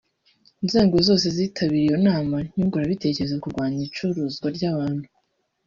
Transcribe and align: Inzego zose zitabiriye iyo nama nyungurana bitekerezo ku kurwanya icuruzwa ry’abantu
Inzego 0.63 0.95
zose 1.07 1.25
zitabiriye 1.35 1.85
iyo 1.89 1.97
nama 2.07 2.35
nyungurana 2.55 2.91
bitekerezo 2.91 3.35
ku 3.37 3.41
kurwanya 3.43 3.81
icuruzwa 3.87 4.47
ry’abantu 4.55 5.07